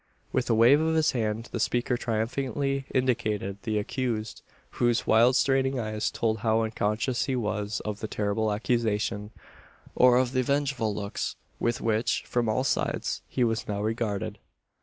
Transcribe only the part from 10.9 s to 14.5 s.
looks with which, from all sides, he was now regarded.